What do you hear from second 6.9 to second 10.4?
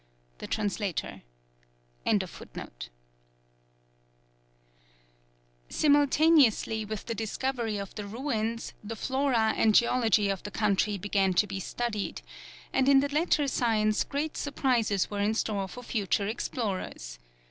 the discovery of the ruins the flora and geology